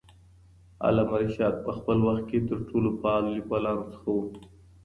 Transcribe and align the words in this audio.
علامه 0.85 1.15
رشاد 1.25 1.55
په 1.65 1.71
خپل 1.77 1.97
وخت 2.07 2.23
کې 2.29 2.37
د 2.39 2.45
تر 2.49 2.59
ټولو 2.69 2.89
فعالو 2.99 3.29
لیکوالانو 3.37 3.83
څخه 3.93 4.07
وو. 4.15 4.25